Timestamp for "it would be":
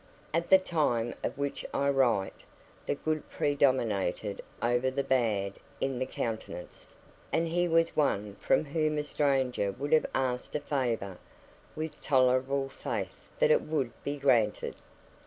13.51-14.17